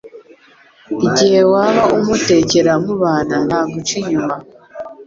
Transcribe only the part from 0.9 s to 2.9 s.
igihe waba umutekera